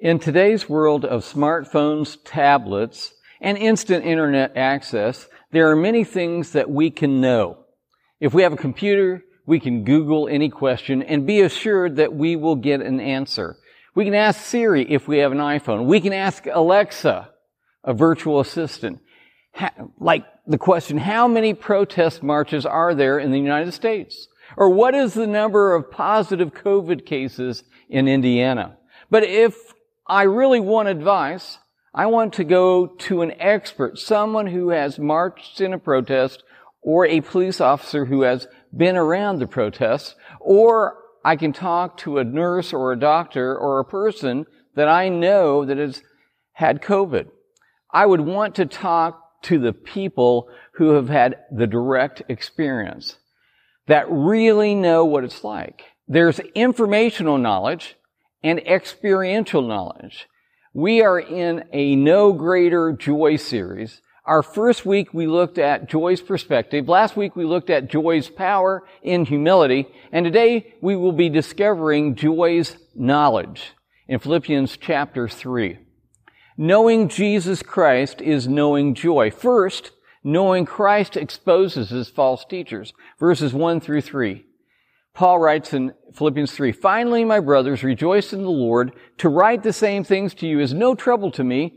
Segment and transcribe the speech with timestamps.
[0.00, 6.70] In today's world of smartphones, tablets, and instant internet access, there are many things that
[6.70, 7.64] we can know.
[8.20, 12.36] If we have a computer, we can Google any question and be assured that we
[12.36, 13.56] will get an answer.
[13.96, 15.86] We can ask Siri if we have an iPhone.
[15.86, 17.30] We can ask Alexa,
[17.82, 19.00] a virtual assistant.
[19.98, 24.28] like the question, how many protest marches are there in the United States?
[24.56, 28.76] Or what is the number of positive COVID cases in Indiana?
[29.10, 29.74] But if
[30.08, 31.58] I really want advice.
[31.94, 36.42] I want to go to an expert, someone who has marched in a protest
[36.80, 42.18] or a police officer who has been around the protest, or I can talk to
[42.18, 46.02] a nurse or a doctor or a person that I know that has
[46.52, 47.28] had COVID.
[47.92, 53.16] I would want to talk to the people who have had the direct experience
[53.86, 55.82] that really know what it's like.
[56.06, 57.96] There's informational knowledge
[58.42, 60.28] and experiential knowledge.
[60.72, 64.00] We are in a no greater joy series.
[64.24, 66.88] Our first week we looked at joy's perspective.
[66.88, 69.86] Last week we looked at joy's power in humility.
[70.12, 73.72] And today we will be discovering joy's knowledge
[74.06, 75.78] in Philippians chapter 3.
[76.56, 79.30] Knowing Jesus Christ is knowing joy.
[79.30, 82.92] First, knowing Christ exposes his false teachers.
[83.18, 84.44] Verses 1 through 3.
[85.14, 88.92] Paul writes in Philippians 3, Finally, my brothers, rejoice in the Lord.
[89.18, 91.74] To write the same things to you is no trouble to me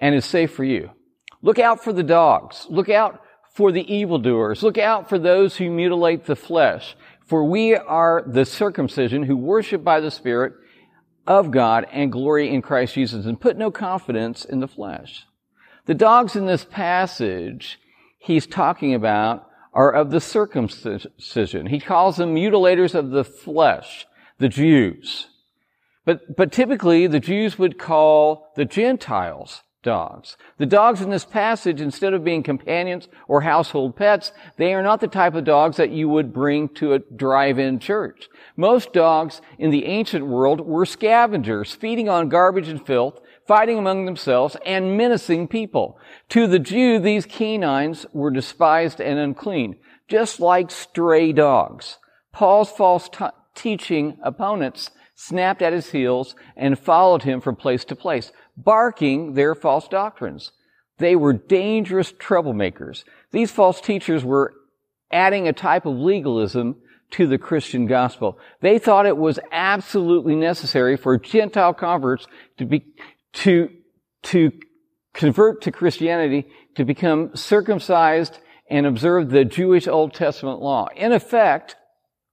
[0.00, 0.90] and is safe for you.
[1.40, 2.66] Look out for the dogs.
[2.68, 3.20] Look out
[3.54, 4.62] for the evildoers.
[4.62, 6.96] Look out for those who mutilate the flesh.
[7.26, 10.54] For we are the circumcision who worship by the Spirit
[11.26, 15.24] of God and glory in Christ Jesus and put no confidence in the flesh.
[15.86, 17.78] The dogs in this passage
[18.18, 21.66] he's talking about are of the circumcision.
[21.66, 24.06] He calls them mutilators of the flesh,
[24.38, 25.28] the Jews.
[26.04, 30.36] But, but typically the Jews would call the Gentiles dogs.
[30.58, 35.00] The dogs in this passage, instead of being companions or household pets, they are not
[35.00, 38.28] the type of dogs that you would bring to a drive-in church.
[38.56, 44.04] Most dogs in the ancient world were scavengers, feeding on garbage and filth, fighting among
[44.04, 45.98] themselves, and menacing people.
[46.30, 49.76] To the Jew, these canines were despised and unclean,
[50.08, 51.98] just like stray dogs.
[52.32, 57.96] Paul's false t- teaching opponents snapped at his heels and followed him from place to
[57.96, 60.52] place, barking their false doctrines.
[60.98, 63.04] They were dangerous troublemakers.
[63.32, 64.54] These false teachers were
[65.10, 66.76] adding a type of legalism
[67.12, 68.38] to the Christian gospel.
[68.60, 72.26] They thought it was absolutely necessary for Gentile converts
[72.58, 72.84] to be,
[73.32, 73.70] to,
[74.24, 74.52] to
[75.14, 78.38] convert to Christianity, to become circumcised
[78.70, 80.88] and observe the Jewish Old Testament law.
[80.96, 81.76] In effect,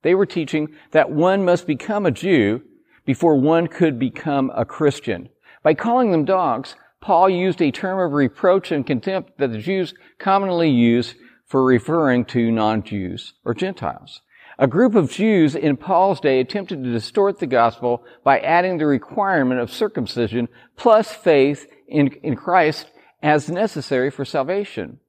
[0.03, 2.61] they were teaching that one must become a Jew
[3.05, 5.29] before one could become a Christian.
[5.63, 9.93] By calling them dogs, Paul used a term of reproach and contempt that the Jews
[10.17, 14.21] commonly use for referring to non-Jews or Gentiles.
[14.62, 18.86] A group of Jews in Paul's day attempted to distort the gospel by adding the
[18.86, 22.92] requirement of circumcision plus faith in, in Christ
[23.24, 25.00] as necessary for salvation.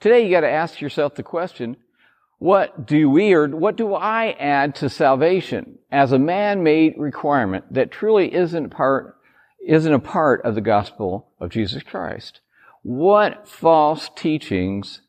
[0.00, 1.76] Today you gotta ask yourself the question,
[2.38, 7.92] what do we or what do I add to salvation as a man-made requirement that
[7.92, 9.18] truly isn't part,
[9.64, 12.40] isn't a part of the gospel of Jesus Christ?
[12.82, 15.02] What false teachings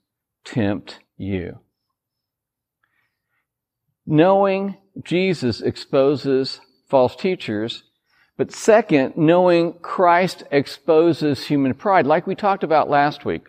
[0.44, 1.62] tempt you?
[4.10, 6.60] Knowing Jesus exposes
[6.90, 7.84] false teachers,
[8.38, 13.48] but second, knowing Christ exposes human pride, like we talked about last week.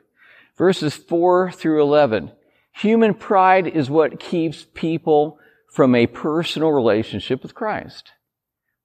[0.59, 2.33] Verses 4 through 11.
[2.75, 5.39] Human pride is what keeps people
[5.73, 8.11] from a personal relationship with Christ.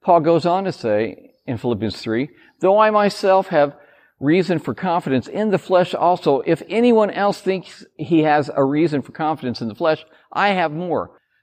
[0.02, 2.30] Paul goes on to say in Philippians 3,
[2.62, 3.76] though I myself have
[4.22, 9.02] reason for confidence in the flesh also, if anyone else thinks he has a reason
[9.02, 11.15] for confidence in the flesh, I have more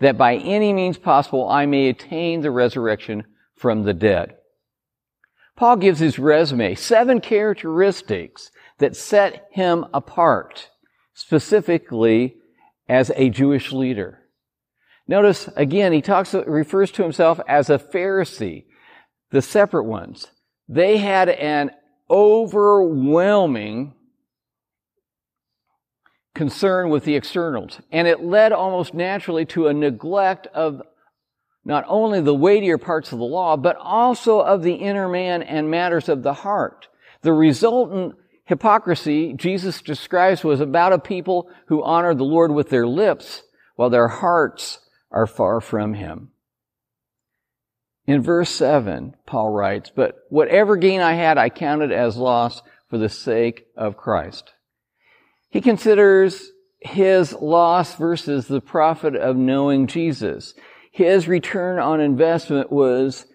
[0.00, 3.24] that by any means possible I may attain the resurrection
[3.56, 4.36] from the dead.
[5.56, 10.70] Paul gives his resume seven characteristics that set him apart,
[11.12, 12.36] specifically
[12.88, 14.20] as a Jewish leader.
[15.06, 18.64] Notice again, he talks, refers to himself as a Pharisee,
[19.30, 20.28] the separate ones.
[20.68, 21.72] They had an
[22.08, 23.94] overwhelming
[26.34, 27.80] concern with the externals.
[27.90, 30.82] And it led almost naturally to a neglect of
[31.64, 35.70] not only the weightier parts of the law, but also of the inner man and
[35.70, 36.88] matters of the heart.
[37.22, 42.86] The resultant hypocrisy Jesus describes was about a people who honor the Lord with their
[42.86, 43.42] lips
[43.76, 44.80] while their hearts
[45.10, 46.30] are far from him.
[48.06, 52.98] In verse 7, Paul writes, But whatever gain I had, I counted as loss for
[52.98, 54.52] the sake of Christ.
[55.50, 60.54] He considers his loss versus the profit of knowing Jesus.
[60.92, 63.26] His return on investment was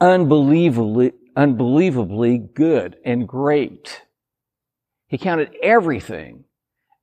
[0.00, 4.02] unbelievably, unbelievably good and great.
[5.06, 6.44] He counted everything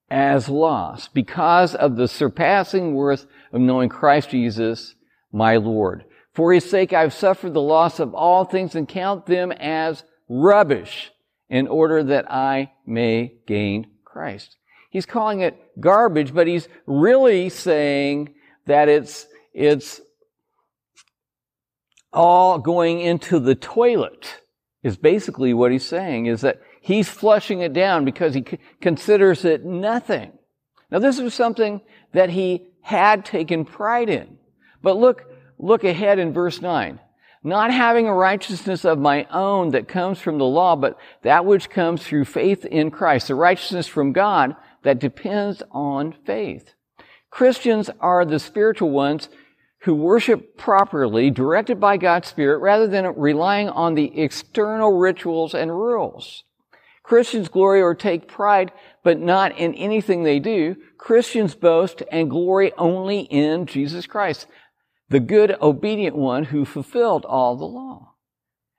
[0.10, 4.96] as loss because of the surpassing worth of knowing Christ Jesus,
[5.32, 6.06] my Lord.
[6.34, 11.12] For his sake I've suffered the loss of all things and count them as rubbish
[11.50, 14.58] in order that I may gain Christ.
[14.90, 18.34] He's calling it garbage, but he's really saying
[18.66, 20.02] that it's, it's
[22.12, 24.42] all going into the toilet
[24.84, 28.46] is basically what he's saying is that he's flushing it down because he
[28.82, 30.32] considers it nothing.
[30.90, 31.82] Now this was something
[32.14, 34.38] that he had taken pride in.
[34.82, 35.26] But look,
[35.58, 37.00] look ahead in verse 9
[37.44, 41.70] not having a righteousness of my own that comes from the law, but that which
[41.70, 46.74] comes through faith in Christ, the righteousness from God that depends on faith.
[47.30, 49.30] Christians are the spiritual ones
[49.82, 55.72] who worship properly, directed by God's Spirit, rather than relying on the external rituals and
[55.72, 56.44] rules.
[57.04, 58.72] Christians glory or take pride,
[59.04, 60.76] but not in anything they do.
[60.98, 64.48] Christians boast and glory only in Jesus Christ
[65.10, 68.14] the good, obedient one who fulfilled all the law.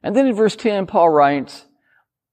[0.03, 1.67] And then in verse 10, Paul writes,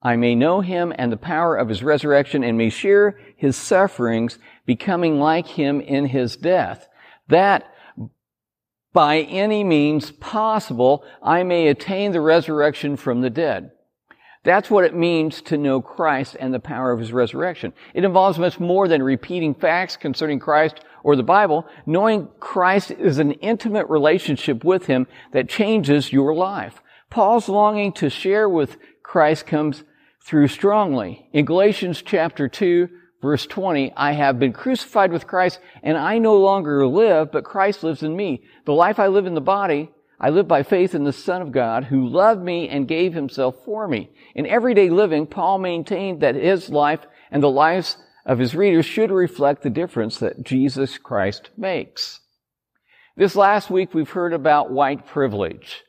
[0.01, 4.37] I may know him and the power of his resurrection and may share his sufferings,
[4.65, 6.87] becoming like him in his death,
[7.27, 7.73] that
[8.93, 13.71] by any means possible I may attain the resurrection from the dead.
[14.43, 17.73] That's what it means to know Christ and the power of his resurrection.
[17.95, 21.67] It involves much more than repeating facts concerning Christ or the Bible.
[21.85, 26.81] Knowing Christ is an intimate relationship with him that changes your life.
[27.11, 29.83] Paul's longing to share with Christ comes
[30.25, 31.29] through strongly.
[31.31, 32.89] In Galatians chapter 2,
[33.21, 37.83] verse 20, I have been crucified with Christ and I no longer live, but Christ
[37.83, 38.43] lives in me.
[38.65, 41.51] The life I live in the body, I live by faith in the Son of
[41.51, 44.09] God who loved me and gave himself for me.
[44.33, 49.11] In everyday living, Paul maintained that his life and the lives of his readers should
[49.11, 52.21] reflect the difference that Jesus Christ makes.
[53.15, 55.83] This last week we've heard about white privilege.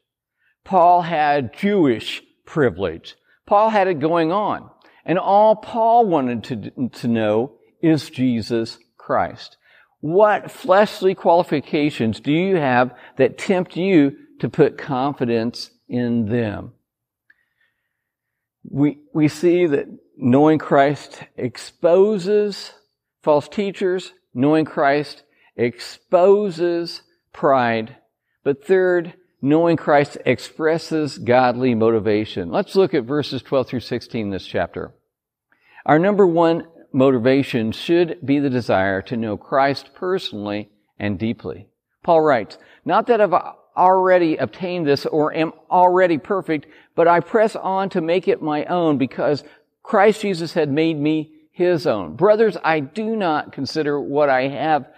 [0.65, 3.17] Paul had Jewish privilege.
[3.47, 4.71] Paul had it going on.
[5.05, 9.57] And all Paul wanted to, to know is Jesus Christ.
[10.01, 16.73] What fleshly qualifications do you have that tempt you to put confidence in them?
[18.69, 19.87] We, we see that
[20.17, 22.73] knowing Christ exposes
[23.23, 24.13] false teachers.
[24.35, 25.23] Knowing Christ
[25.57, 27.97] exposes pride.
[28.45, 32.51] But third, knowing Christ expresses godly motivation.
[32.51, 34.93] Let's look at verses 12 through 16 in this chapter.
[35.85, 41.69] Our number one motivation should be the desire to know Christ personally and deeply.
[42.03, 43.35] Paul writes, not that I've
[43.77, 48.65] already obtained this or am already perfect, but I press on to make it my
[48.65, 49.45] own because
[49.87, 52.17] Christ Jesus had made me his own.
[52.17, 54.89] Brothers, I do not consider what I have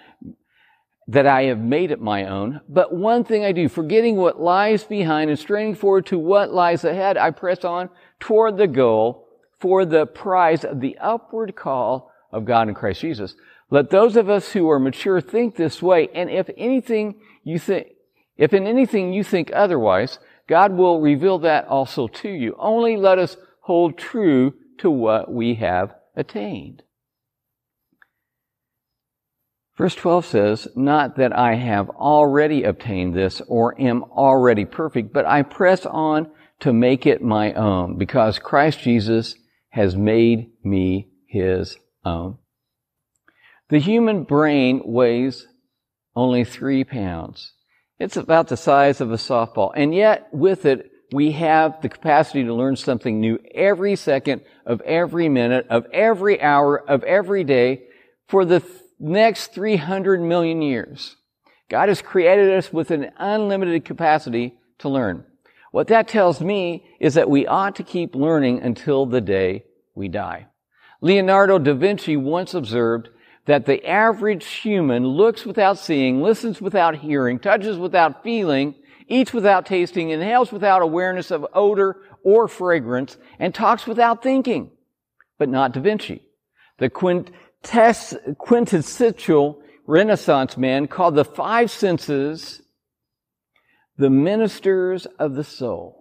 [1.09, 4.85] that I have made it my own, but one thing I do, forgetting what lies
[4.85, 7.89] behind and straining forward to what lies ahead, I press on
[8.21, 9.27] toward the goal
[9.59, 13.35] for the prize of the upward call of God in Christ Jesus.
[13.71, 17.89] Let those of us who are mature think this way, and if anything you think,
[18.37, 22.55] if in anything you think otherwise, God will reveal that also to you.
[22.59, 26.83] Only let us hold true to what we have attained.
[29.77, 35.25] Verse 12 says, Not that I have already obtained this or am already perfect, but
[35.25, 36.31] I press on
[36.61, 39.37] to make it my own because Christ Jesus
[39.71, 42.39] has made me his own.
[43.69, 45.47] The human brain weighs
[46.17, 47.53] only three pounds.
[48.01, 49.73] It's about the size of a softball.
[49.77, 54.81] And yet, with it, we have the capacity to learn something new every second of
[54.83, 57.85] every minute of every hour of every day
[58.27, 61.17] for the th- next 300 million years.
[61.71, 65.25] God has created us with an unlimited capacity to learn.
[65.71, 70.09] What that tells me is that we ought to keep learning until the day we
[70.09, 70.47] die.
[71.01, 73.09] Leonardo da Vinci once observed
[73.47, 78.75] that the average human looks without seeing, listens without hearing, touches without feeling,
[79.09, 84.71] eats without tasting, inhales without awareness of odor or fragrance, and talks without thinking.
[85.39, 86.23] But not Da Vinci.
[86.79, 86.91] The
[88.39, 92.63] quintessential Renaissance man called the five senses
[93.97, 95.98] the ministers of the soul.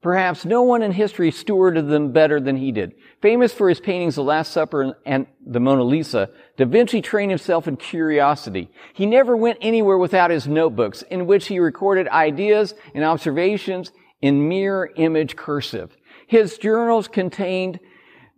[0.00, 2.94] Perhaps no one in history stewarded them better than he did.
[3.20, 7.66] Famous for his paintings The Last Supper and the Mona Lisa, Da Vinci trained himself
[7.66, 8.70] in curiosity.
[8.94, 13.90] He never went anywhere without his notebooks, in which he recorded ideas and observations
[14.22, 15.96] in mirror image cursive.
[16.28, 17.80] His journals contained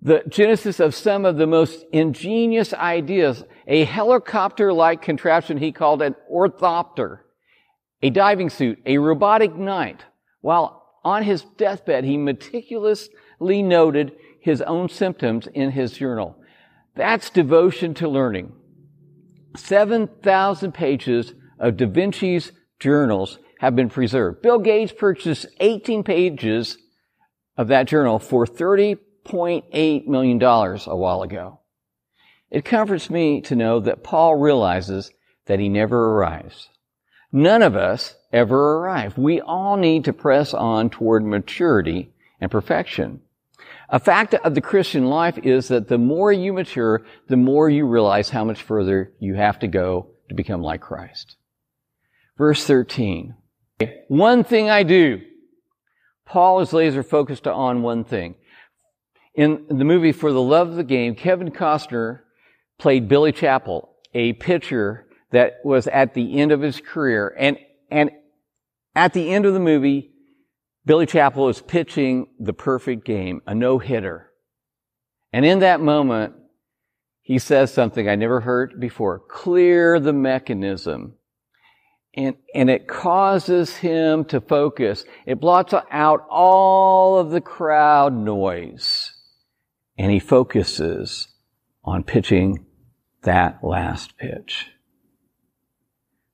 [0.01, 6.17] the genesis of some of the most ingenious ideas, a helicopter-like contraption he called an
[6.33, 7.19] orthopter,
[8.01, 10.05] a diving suit, a robotic knight,
[10.41, 16.37] while on his deathbed, he meticulously noted his own symptoms in his journal.
[16.95, 18.53] That's devotion to learning.
[19.57, 24.43] 7,000 pages of Da Vinci's journals have been preserved.
[24.43, 26.79] Bill Gates purchased 18 pages
[27.57, 31.61] of that journal for $30.8 million a while ago.
[32.51, 35.11] It comforts me to know that Paul realizes
[35.47, 36.69] that he never arrives.
[37.33, 39.19] None of us ever arrive.
[39.19, 43.21] We all need to press on toward maturity and perfection.
[43.89, 47.87] A fact of the Christian life is that the more you mature, the more you
[47.87, 51.37] realize how much further you have to go to become like Christ.
[52.39, 53.35] Verse 13.
[54.09, 55.23] One thing I do.
[56.25, 58.37] Paul is laser focused on one thing.
[59.35, 62.21] In the movie For the Love of the Game, Kevin Costner
[62.79, 67.35] played Billy Chapel, a pitcher that was at the end of his career.
[67.37, 67.59] And,
[67.91, 68.11] and
[68.95, 70.11] at the end of the movie,
[70.85, 74.31] Billy Chapel is pitching the perfect game, a no-hitter.
[75.33, 76.35] And in that moment,
[77.23, 79.21] he says something I never heard before.
[79.21, 81.15] Clear the mechanism.
[82.15, 85.05] And, and it causes him to focus.
[85.27, 89.13] It blots out all of the crowd noise.
[89.97, 91.29] And he focuses
[91.85, 92.67] on pitching
[93.23, 94.67] that last pitch.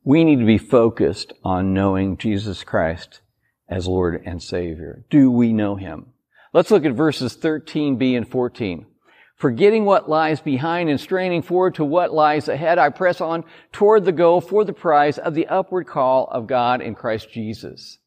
[0.07, 3.23] We need to be focused on knowing Jesus Christ
[3.69, 5.05] as Lord and Savior.
[5.11, 6.13] Do we know Him?
[6.53, 8.87] Let's look at verses 13b and 14.
[9.35, 14.05] Forgetting what lies behind and straining forward to what lies ahead, I press on toward
[14.05, 17.99] the goal for the prize of the upward call of God in Christ Jesus.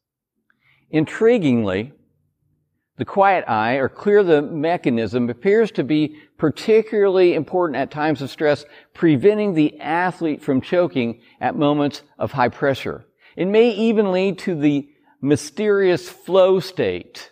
[0.90, 1.92] Intriguingly,
[2.96, 8.30] the quiet eye, or clear the mechanism, appears to be particularly important at times of
[8.30, 13.06] stress, preventing the athlete from choking at moments of high pressure.
[13.36, 14.88] It may even lead to the
[15.22, 17.30] mysterious flow state.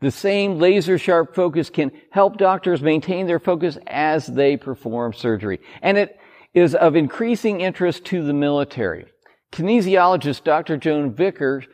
[0.00, 5.60] The same laser sharp focus can help doctors maintain their focus as they perform surgery.
[5.82, 6.18] And it
[6.52, 9.06] is of increasing interest to the military.
[9.52, 10.76] Kinesiologist Dr.
[10.76, 11.66] Joan Vickers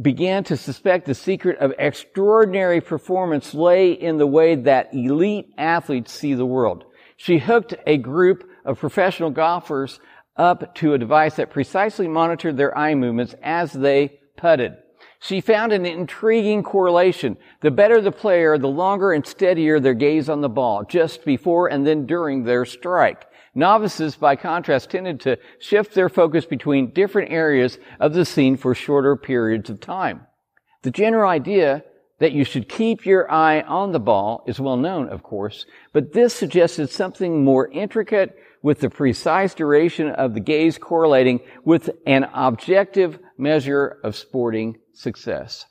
[0.00, 6.12] began to suspect the secret of extraordinary performance lay in the way that elite athletes
[6.12, 6.84] see the world.
[7.16, 10.00] She hooked a group of professional golfers
[10.36, 14.76] up to a device that precisely monitored their eye movements as they putted.
[15.18, 17.38] She found an intriguing correlation.
[17.62, 21.68] The better the player, the longer and steadier their gaze on the ball, just before
[21.68, 23.26] and then during their strike.
[23.56, 28.74] Novices, by contrast, tended to shift their focus between different areas of the scene for
[28.74, 30.26] shorter periods of time.
[30.82, 31.82] The general idea
[32.18, 36.12] that you should keep your eye on the ball is well known, of course, but
[36.12, 42.24] this suggested something more intricate with the precise duration of the gaze correlating with an
[42.34, 45.64] objective measure of sporting success.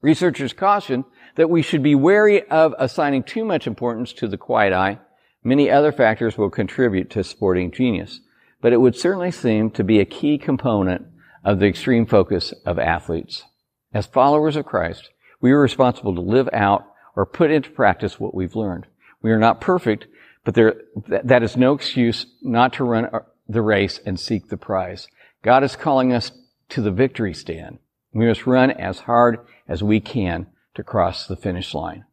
[0.00, 1.04] Researchers caution
[1.36, 4.98] that we should be wary of assigning too much importance to the quiet eye
[5.42, 8.20] Many other factors will contribute to sporting genius,
[8.60, 11.06] but it would certainly seem to be a key component
[11.44, 13.44] of the extreme focus of athletes.
[13.92, 18.34] As followers of Christ, we are responsible to live out or put into practice what
[18.34, 18.86] we've learned.
[19.22, 20.06] We are not perfect,
[20.44, 23.08] but there, that is no excuse not to run
[23.48, 25.08] the race and seek the prize.
[25.42, 26.32] God is calling us
[26.70, 27.78] to the victory stand.
[28.12, 32.04] We must run as hard as we can to cross the finish line.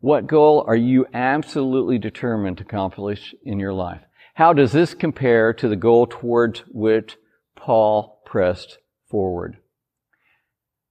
[0.00, 4.02] What goal are you absolutely determined to accomplish in your life?
[4.34, 7.16] How does this compare to the goal towards which
[7.54, 9.56] Paul pressed forward?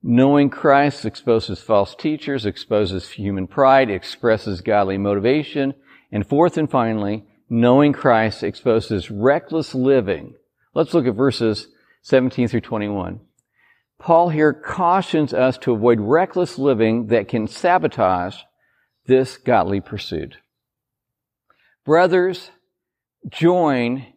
[0.01, 5.75] Knowing Christ exposes false teachers, exposes human pride, expresses godly motivation,
[6.11, 10.35] and fourth and finally, knowing Christ exposes reckless living.
[10.73, 11.67] Let's look at verses
[12.01, 13.19] 17 through 21.
[13.99, 18.37] Paul here cautions us to avoid reckless living that can sabotage
[19.05, 20.37] this godly pursuit.
[21.85, 22.51] Brothers,
[23.29, 24.07] join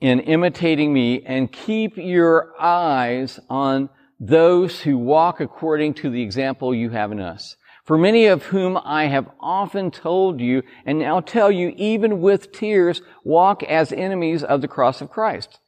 [0.00, 6.74] in imitating me and keep your eyes on those who walk according to the example
[6.74, 7.56] you have in us.
[7.84, 12.52] For many of whom I have often told you and now tell you even with
[12.52, 15.58] tears, walk as enemies of the cross of Christ.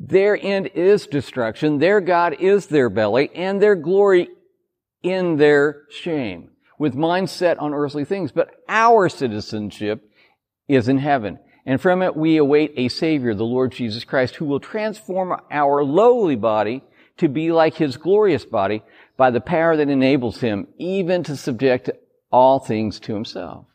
[0.00, 1.78] Their end is destruction.
[1.78, 4.28] Their God is their belly and their glory
[5.02, 8.32] in their shame with mind set on earthly things.
[8.32, 10.08] But our citizenship
[10.68, 11.38] is in heaven.
[11.66, 15.84] And from it we await a Savior, the Lord Jesus Christ, who will transform our
[15.84, 16.82] lowly body
[17.18, 18.82] to be like His glorious body
[19.16, 21.90] by the power that enables Him even to subject
[22.30, 23.66] all things to Himself.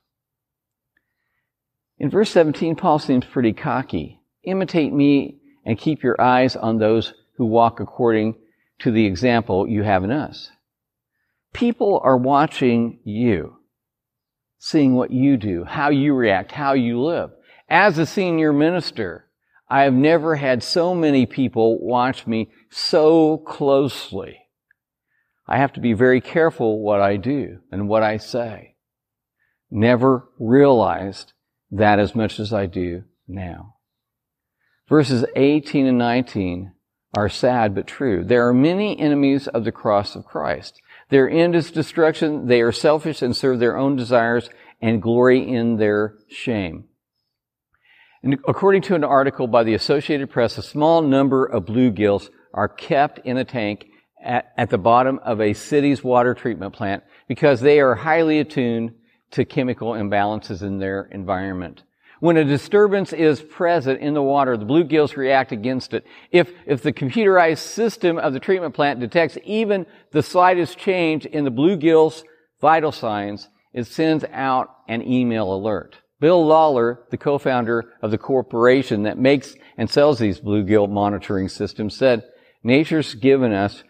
[2.00, 4.20] In verse 17, Paul seems pretty cocky.
[4.44, 8.36] Imitate me and keep your eyes on those who walk according
[8.80, 10.50] to the example you have in us.
[11.54, 13.58] People are watching you,
[14.58, 17.32] seeing what you do, how you react, how you live.
[17.70, 19.30] As a senior minister,
[19.70, 24.40] I have never had so many people watch me so closely.
[25.48, 28.76] I have to be very careful what I do and what I say.
[29.70, 31.34] Never realized
[31.72, 33.76] that as much as I do now.
[34.88, 36.74] Verses 18 and 19
[37.16, 38.24] are sad but true.
[38.24, 40.80] There are many enemies of the cross of Christ.
[41.10, 42.48] Their end is destruction.
[42.48, 44.50] They are selfish and serve their own desires
[44.82, 46.86] and glory in their shame.
[48.24, 52.70] And according to an article by the Associated Press, a small number of bluegills are
[52.70, 53.88] kept in a tank
[54.24, 58.94] at, at the bottom of a city's water treatment plant because they are highly attuned
[59.32, 61.84] to chemical imbalances in their environment.
[62.24, 66.06] When a disturbance is present in the water, the bluegills react against it.
[66.32, 71.44] If, if the computerized system of the treatment plant detects even the slightest change in
[71.44, 72.24] the bluegill's
[72.62, 75.98] vital signs, it sends out an email alert.
[76.22, 81.94] Bill Lawler, the co-founder of the corporation that makes and sells these bluegill monitoring systems,
[81.94, 82.24] said,
[82.64, 83.84] nature's given us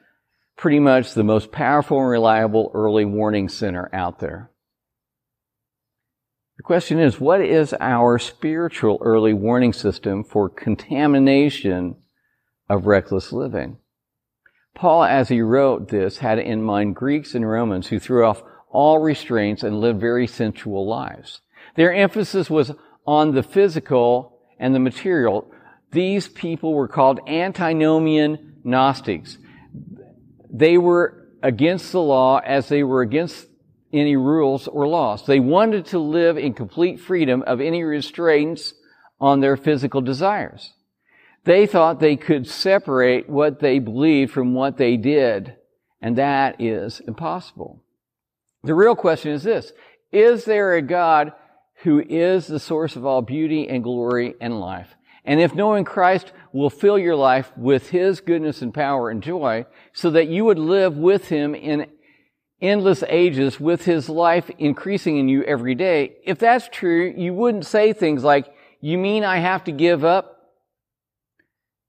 [0.57, 4.49] pretty much the most powerful and reliable early warning center out there.
[6.63, 11.97] The question is, what is our spiritual early warning system for contamination
[12.69, 13.79] of reckless living?
[14.73, 18.99] Paul, as he wrote this, had in mind Greeks and Romans who threw off all
[18.99, 21.41] restraints and lived very sensual lives.
[21.75, 22.71] Their emphasis was
[23.05, 25.51] on the physical and the material.
[25.91, 29.37] These people were called antinomian Gnostics.
[30.49, 33.47] They were against the law as they were against
[33.93, 35.25] any rules or laws.
[35.25, 38.73] They wanted to live in complete freedom of any restraints
[39.21, 40.73] on their physical desires.
[41.45, 45.55] They thought they could separate what they believed from what they did,
[46.01, 47.83] and that is impossible.
[48.63, 49.71] The real question is this.
[50.11, 51.33] Is there a God
[51.83, 54.95] who is the source of all beauty and glory and life?
[55.25, 59.65] And if knowing Christ will fill your life with His goodness and power and joy,
[59.93, 61.87] so that you would live with Him in
[62.63, 67.65] endless ages with his life increasing in you every day, if that's true, you wouldn't
[67.65, 70.39] say things like, you mean I have to give up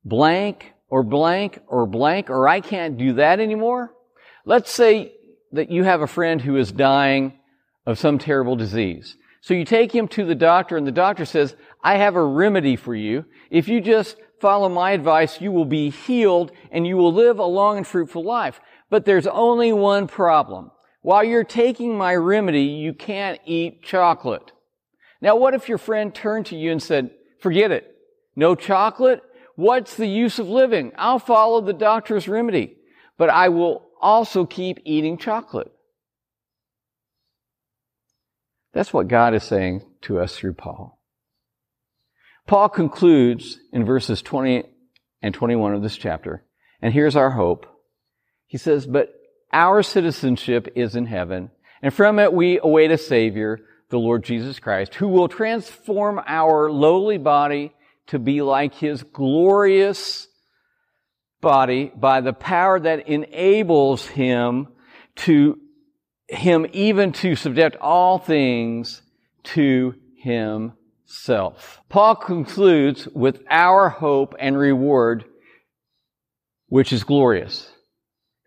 [0.05, 3.93] blank or blank or blank or I can't do that anymore?
[4.45, 5.13] Let's say
[5.53, 7.39] that you have a friend who is dying
[7.87, 9.17] of some terrible disease.
[9.41, 12.77] So you take him to the doctor and the doctor says, I have a remedy
[12.77, 13.27] for you.
[13.51, 17.45] If you just follow my advice, you will be healed and you will live a
[17.45, 18.61] long and fruitful life.
[18.91, 20.71] But there's only one problem.
[21.03, 24.53] While you're taking my remedy, you can't eat chocolate.
[25.21, 27.95] Now, what if your friend turned to you and said, forget it.
[28.37, 29.23] No chocolate?
[29.57, 30.93] What's the use of living?
[30.97, 32.77] I'll follow the doctor's remedy,
[33.17, 35.71] but I will also keep eating chocolate.
[38.73, 41.01] That's what God is saying to us through Paul.
[42.47, 44.65] Paul concludes in verses 20
[45.23, 46.45] and 21 of this chapter,
[46.83, 47.67] and here's our hope.
[48.47, 49.15] He says, but
[49.53, 51.51] our citizenship is in heaven,
[51.83, 56.71] and from it we await a Savior, the Lord Jesus Christ, who will transform our
[56.71, 57.73] lowly body
[58.09, 60.29] to be like His glorious
[61.41, 64.69] body by the power that enables Him
[65.17, 65.59] to
[66.29, 69.03] him even to subject all things
[69.43, 71.81] to himself.
[71.89, 75.25] Paul concludes with our hope and reward,
[76.69, 77.71] which is glorious.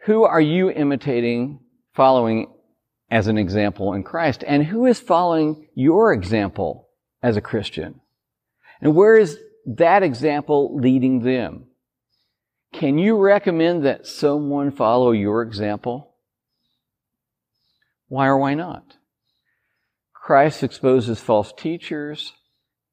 [0.07, 1.59] Who are you imitating,
[1.93, 2.47] following
[3.11, 4.41] as an example in Christ?
[4.47, 6.87] And who is following your example
[7.21, 7.99] as a Christian?
[8.79, 11.65] And where is that example leading them?
[12.71, 16.15] Can you recommend that someone follow your example?
[18.07, 18.95] Why or why not?
[20.13, 22.31] Christ exposes false teachers,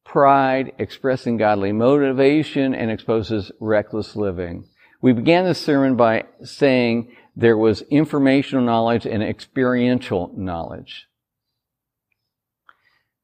[0.05, 4.65] pride, expressing godly motivation, and exposes reckless living.
[5.05, 11.09] We began this sermon by saying there was informational knowledge and experiential knowledge.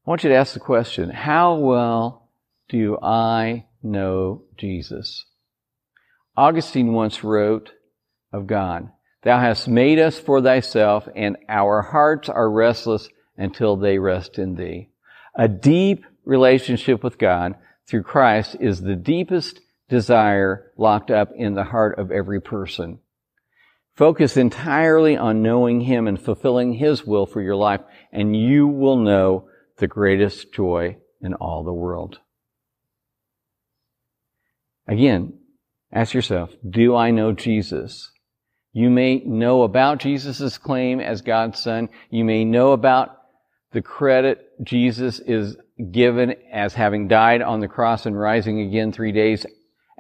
[0.07, 2.29] I want you to ask the question, how well
[2.69, 5.25] do I know Jesus?
[6.37, 7.71] Augustine once wrote
[8.31, 8.91] of God,
[9.23, 14.57] Thou hast made us for thyself, and our hearts are restless until they rest in
[14.57, 14.91] thee.
[15.35, 17.55] A deep relationship with God
[17.89, 23.01] through Christ is the deepest desire locked up in the heart of every person.
[23.97, 28.97] Focus entirely on knowing Him and fulfilling His will for your life, and you will
[28.97, 32.19] know the greatest joy in all the world.
[34.89, 35.39] Again,
[35.93, 38.11] ask yourself, do I know Jesus?
[38.73, 41.89] You may know about Jesus' claim as God's Son.
[42.09, 43.17] You may know about
[43.73, 45.57] the credit Jesus is
[45.93, 49.45] given as having died on the cross and rising again three days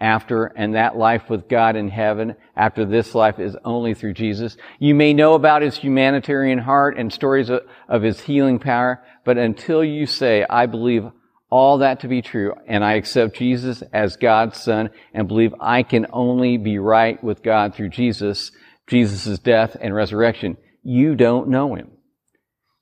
[0.01, 4.57] after, and that life with God in heaven after this life is only through Jesus.
[4.79, 9.37] You may know about his humanitarian heart and stories of, of his healing power, but
[9.37, 11.05] until you say, I believe
[11.51, 15.83] all that to be true, and I accept Jesus as God's Son, and believe I
[15.83, 18.53] can only be right with God through Jesus,
[18.87, 21.91] Jesus' death and resurrection, you don't know him.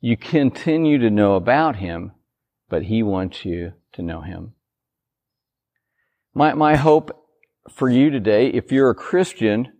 [0.00, 2.12] You continue to know about him,
[2.68, 4.52] but he wants you to know him.
[6.38, 7.20] My, my hope
[7.68, 9.72] for you today, if you're a Christian,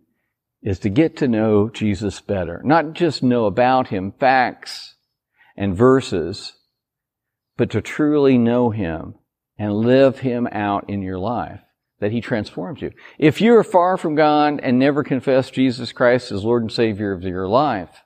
[0.61, 2.61] is to get to know Jesus better.
[2.65, 4.95] Not just know about him, facts
[5.55, 6.51] and verses,
[7.55, 9.15] but to truly know him
[9.57, 11.61] and live him out in your life
[12.01, 12.91] that He transforms you.
[13.17, 17.13] If you are far from God and never confess Jesus Christ as Lord and Savior
[17.13, 18.03] of your life,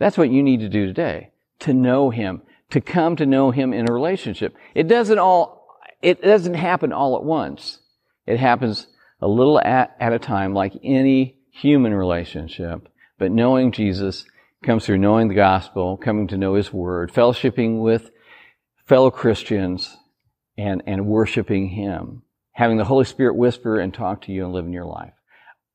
[0.00, 1.30] that's what you need to do today.
[1.60, 2.42] To know Him.
[2.70, 4.56] To come to know Him in a relationship.
[4.74, 5.68] It doesn't all,
[6.02, 7.78] it doesn't happen all at once.
[8.26, 8.86] It happens
[9.20, 12.88] a little at, at a time like any human relationship.
[13.18, 14.24] But knowing Jesus
[14.62, 18.10] comes through knowing the gospel, coming to know His Word, fellowshipping with
[18.86, 19.96] fellow Christians,
[20.56, 22.22] and, and worshiping Him
[22.54, 25.12] having the Holy Spirit whisper and talk to you and live in your life.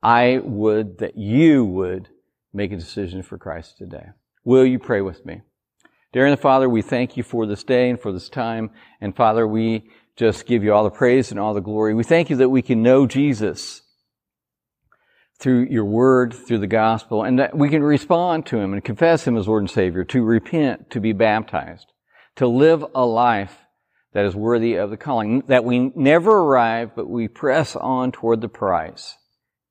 [0.02, 2.08] I would that you would
[2.54, 4.08] make a decision for Christ today.
[4.44, 5.42] Will you pray with me?
[6.14, 8.72] Dear and the Father, we thank you for this day and for this time.
[9.00, 11.94] And Father, we just give you all the praise and all the glory.
[11.94, 13.82] We thank you that we can know Jesus
[15.40, 19.26] through your word, through the gospel, and that we can respond to him and confess
[19.26, 21.94] him as Lord and Savior, to repent, to be baptized,
[22.36, 23.60] to live a life
[24.12, 28.42] that is worthy of the calling, that we never arrive, but we press on toward
[28.42, 29.16] the prize.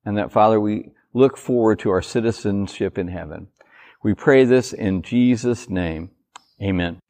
[0.07, 3.49] And that, Father, we look forward to our citizenship in heaven.
[4.03, 6.13] We pray this in Jesus' name.
[6.63, 7.01] Amen.